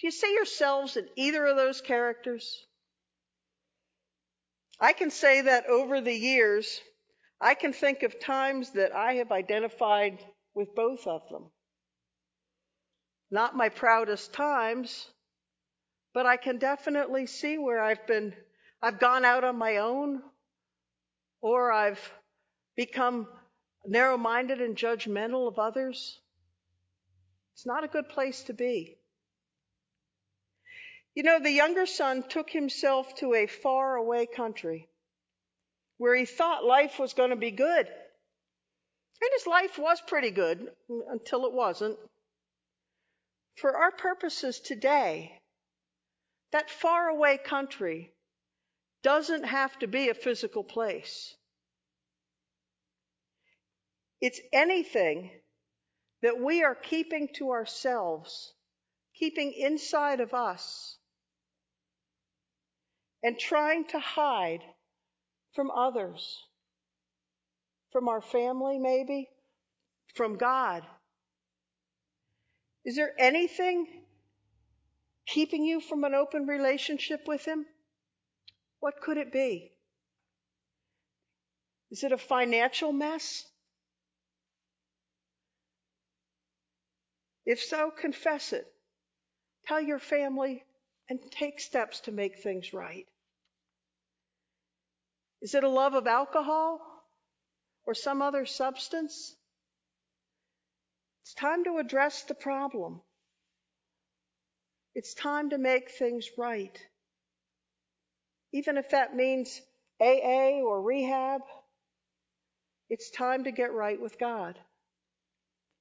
Do 0.00 0.06
you 0.06 0.10
see 0.10 0.34
yourselves 0.34 0.96
in 0.96 1.08
either 1.16 1.46
of 1.46 1.56
those 1.56 1.80
characters? 1.80 2.66
I 4.78 4.92
can 4.92 5.10
say 5.10 5.42
that 5.42 5.66
over 5.66 6.00
the 6.00 6.14
years, 6.14 6.80
I 7.40 7.54
can 7.54 7.72
think 7.72 8.02
of 8.02 8.20
times 8.20 8.70
that 8.72 8.94
I 8.94 9.14
have 9.14 9.32
identified 9.32 10.22
with 10.54 10.74
both 10.74 11.06
of 11.06 11.22
them. 11.30 11.50
Not 13.30 13.56
my 13.56 13.70
proudest 13.70 14.34
times, 14.34 15.08
but 16.12 16.26
I 16.26 16.36
can 16.36 16.58
definitely 16.58 17.26
see 17.26 17.56
where 17.56 17.80
I've 17.80 18.06
been, 18.06 18.34
I've 18.82 18.98
gone 18.98 19.24
out 19.24 19.44
on 19.44 19.56
my 19.56 19.78
own 19.78 20.22
or 21.40 21.72
I've 21.72 22.00
become 22.76 23.26
narrow 23.86 24.18
minded 24.18 24.60
and 24.60 24.76
judgmental 24.76 25.48
of 25.48 25.58
others. 25.58 26.20
It's 27.54 27.64
not 27.64 27.84
a 27.84 27.88
good 27.88 28.08
place 28.08 28.42
to 28.44 28.52
be. 28.52 28.98
You 31.14 31.22
know, 31.22 31.38
the 31.40 31.50
younger 31.50 31.86
son 31.86 32.22
took 32.28 32.50
himself 32.50 33.14
to 33.16 33.34
a 33.34 33.46
far 33.46 33.96
away 33.96 34.26
country 34.26 34.88
where 36.00 36.16
he 36.16 36.24
thought 36.24 36.64
life 36.64 36.98
was 36.98 37.12
going 37.12 37.28
to 37.28 37.36
be 37.36 37.50
good. 37.50 37.86
And 37.86 39.30
his 39.34 39.46
life 39.46 39.78
was 39.78 40.00
pretty 40.00 40.30
good 40.30 40.66
until 41.10 41.44
it 41.44 41.52
wasn't. 41.52 41.98
For 43.56 43.76
our 43.76 43.90
purposes 43.90 44.60
today, 44.60 45.38
that 46.52 46.70
faraway 46.70 47.36
country 47.36 48.14
doesn't 49.02 49.44
have 49.44 49.78
to 49.80 49.86
be 49.86 50.08
a 50.08 50.14
physical 50.14 50.64
place. 50.64 51.34
It's 54.22 54.40
anything 54.54 55.30
that 56.22 56.40
we 56.40 56.64
are 56.64 56.74
keeping 56.74 57.28
to 57.34 57.50
ourselves, 57.50 58.54
keeping 59.14 59.52
inside 59.52 60.20
of 60.20 60.32
us, 60.32 60.96
and 63.22 63.38
trying 63.38 63.84
to 63.88 63.98
hide 63.98 64.62
from 65.54 65.70
others, 65.70 66.44
from 67.92 68.08
our 68.08 68.20
family, 68.20 68.78
maybe, 68.78 69.28
from 70.14 70.36
God. 70.36 70.82
Is 72.84 72.96
there 72.96 73.12
anything 73.18 73.86
keeping 75.26 75.64
you 75.64 75.80
from 75.80 76.04
an 76.04 76.14
open 76.14 76.46
relationship 76.46 77.26
with 77.26 77.44
Him? 77.44 77.66
What 78.80 79.00
could 79.00 79.18
it 79.18 79.32
be? 79.32 79.72
Is 81.90 82.04
it 82.04 82.12
a 82.12 82.18
financial 82.18 82.92
mess? 82.92 83.44
If 87.44 87.60
so, 87.60 87.90
confess 87.90 88.52
it. 88.52 88.66
Tell 89.66 89.80
your 89.80 89.98
family 89.98 90.64
and 91.08 91.18
take 91.30 91.60
steps 91.60 92.00
to 92.00 92.12
make 92.12 92.38
things 92.38 92.72
right. 92.72 93.06
Is 95.42 95.54
it 95.54 95.64
a 95.64 95.68
love 95.68 95.94
of 95.94 96.06
alcohol 96.06 96.80
or 97.86 97.94
some 97.94 98.20
other 98.20 98.44
substance? 98.46 99.34
It's 101.22 101.34
time 101.34 101.64
to 101.64 101.78
address 101.78 102.24
the 102.24 102.34
problem. 102.34 103.00
It's 104.94 105.14
time 105.14 105.50
to 105.50 105.58
make 105.58 105.90
things 105.90 106.28
right. 106.36 106.78
Even 108.52 108.76
if 108.76 108.90
that 108.90 109.14
means 109.14 109.60
AA 110.00 110.60
or 110.62 110.82
rehab, 110.82 111.42
it's 112.88 113.10
time 113.10 113.44
to 113.44 113.52
get 113.52 113.72
right 113.72 114.00
with 114.00 114.18
God. 114.18 114.58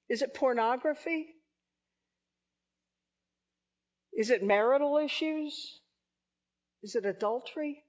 Is 0.09 0.21
it 0.21 0.35
pornography? 0.35 1.27
Is 4.13 4.29
it 4.29 4.43
marital 4.43 4.97
issues? 4.97 5.79
Is 6.83 6.95
it 6.95 7.05
adultery? 7.05 7.83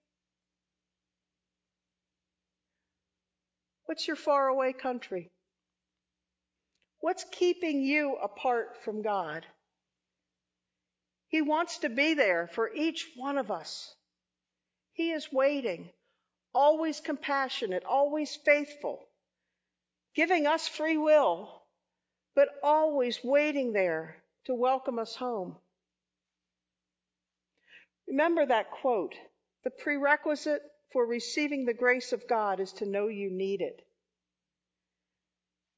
What's 3.91 4.07
your 4.07 4.15
faraway 4.15 4.73
country? 4.73 5.33
What's 7.01 7.25
keeping 7.25 7.83
you 7.83 8.15
apart 8.23 8.85
from 8.85 9.03
God? 9.03 9.45
He 11.27 11.43
wants 11.43 11.79
to 11.79 11.89
be 11.89 12.15
there 12.15 12.47
for 12.47 12.73
each 12.73 13.11
one 13.17 13.37
of 13.37 13.51
us. 13.51 13.93
He 14.93 15.11
is 15.11 15.33
waiting, 15.33 15.91
always 16.55 17.01
compassionate, 17.01 17.83
always 17.85 18.37
faithful, 18.37 19.09
giving 20.15 20.47
us 20.47 20.69
free 20.69 20.97
will, 20.97 21.51
but 22.37 22.49
always 22.63 23.19
waiting 23.25 23.73
there 23.73 24.23
to 24.45 24.55
welcome 24.55 25.01
us 25.01 25.17
home. 25.17 25.57
Remember 28.07 28.47
that 28.47 28.71
quote 28.71 29.17
the 29.65 29.71
prerequisite 29.71 30.63
for 30.93 31.07
receiving 31.07 31.65
the 31.65 31.75
grace 31.75 32.13
of 32.13 32.29
God 32.29 32.61
is 32.61 32.73
to 32.75 32.87
know 32.87 33.09
you 33.09 33.31
need 33.31 33.61
it. 33.61 33.83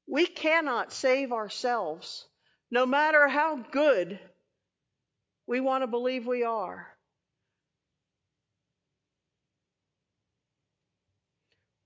We 0.07 0.27
cannot 0.27 0.93
save 0.93 1.33
ourselves, 1.33 2.27
no 2.71 2.87
matter 2.87 3.29
how 3.29 3.57
good 3.57 4.19
we 5.47 5.61
want 5.61 5.83
to 5.83 5.87
believe 5.87 6.27
we 6.27 6.45
are. 6.45 6.87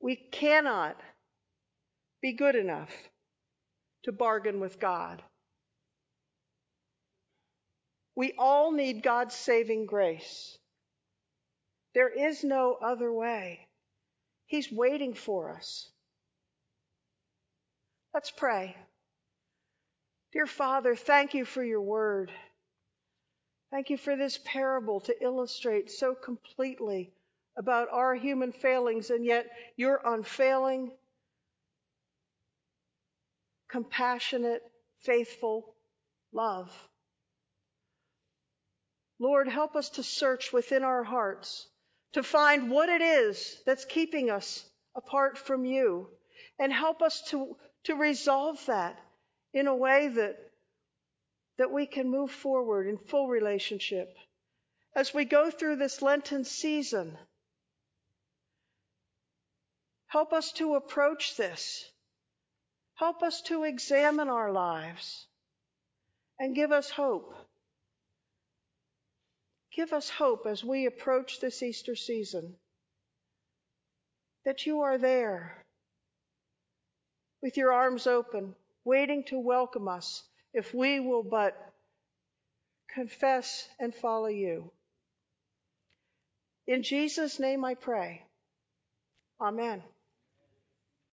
We 0.01 0.17
cannot 0.17 0.97
be 2.23 2.33
good 2.33 2.55
enough 2.55 2.91
to 4.05 4.13
bargain 4.13 4.61
with 4.61 4.79
God. 4.79 5.23
We 8.15 8.33
all 8.39 8.73
need 8.73 9.03
God's 9.03 9.35
saving 9.35 9.87
grace. 9.87 10.57
There 11.97 12.11
is 12.11 12.45
no 12.45 12.75
other 12.75 13.11
way. 13.11 13.67
He's 14.45 14.71
waiting 14.71 15.15
for 15.15 15.51
us. 15.57 15.89
Let's 18.13 18.31
pray. 18.31 18.77
Dear 20.35 20.47
Father, 20.47 20.95
thank 20.95 21.33
you 21.33 21.47
for 21.47 21.65
your 21.65 21.81
word. 21.81 22.31
Thank 23.71 23.89
you 23.89 23.97
for 23.97 24.15
this 24.15 24.39
parable 24.45 25.01
to 25.01 25.25
illustrate 25.25 25.91
so 25.91 26.15
completely 26.15 27.15
about 27.57 27.89
our 27.91 28.15
human 28.15 28.53
failings 28.53 29.09
and 29.09 29.25
yet 29.25 29.47
your 29.79 29.99
unfailing, 30.05 30.93
compassionate, 33.71 34.61
faithful 35.01 35.75
love. 36.31 36.71
Lord, 39.19 39.49
help 39.49 39.77
us 39.77 39.89
to 39.91 40.03
search 40.03 40.53
within 40.53 40.85
our 40.85 41.03
hearts 41.03 41.67
to 42.17 42.23
find 42.23 42.71
what 42.71 42.89
it 42.89 43.03
is 43.03 43.61
that's 43.67 43.85
keeping 43.85 44.31
us 44.31 44.65
apart 44.97 45.37
from 45.37 45.67
you. 45.67 46.09
And 46.59 46.73
help 46.73 47.03
us 47.03 47.21
to, 47.29 47.59
to 47.85 47.95
resolve 47.95 48.59
that 48.67 48.99
in 49.53 49.67
a 49.67 49.77
way 49.77 50.09
that, 50.09 50.39
that 51.59 51.71
we 51.71 51.85
can 51.85 52.11
move 52.11 52.31
forward 52.31 52.89
in 52.89 52.97
full 52.97 53.29
relationship. 53.29 54.17
As 54.95 55.13
we 55.13 55.27
go 55.27 55.51
through 55.51 55.77
this 55.77 56.01
Lenten 56.01 56.45
season, 56.45 57.19
help 60.07 60.33
us 60.33 60.53
to 60.53 60.77
approach 60.77 61.37
this. 61.37 61.85
Help 62.95 63.23
us 63.23 63.43
to 63.43 63.65
examine 63.65 64.31
our 64.31 64.51
lives 64.51 65.27
and 66.39 66.55
give 66.55 66.73
us 66.73 66.89
hope. 66.89 67.35
Give 69.77 69.93
us 69.93 70.09
hope 70.09 70.47
as 70.47 70.65
we 70.65 70.87
approach 70.87 71.39
this 71.39 71.63
Easter 71.63 71.95
season 71.95 72.57
that 74.47 74.65
you 74.65 74.81
are 74.81 74.97
there 74.97 75.63
with 77.43 77.59
your 77.59 77.73
arms 77.73 78.07
open, 78.07 78.55
waiting 78.85 79.25
to 79.25 79.39
welcome 79.39 79.87
us 79.87 80.23
if 80.55 80.73
we 80.73 80.99
will 80.99 81.23
but 81.23 81.55
confess 82.95 83.69
and 83.79 83.95
follow 83.95 84.29
you. 84.29 84.71
In 86.67 86.83
Jesus' 86.83 87.39
name 87.39 87.63
I 87.63 87.75
pray. 87.75 88.25
Amen. 89.39 89.83